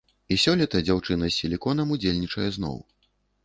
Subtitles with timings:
[0.35, 2.85] І сёлета дзяўчына з сіліконам удзельнічае зноў.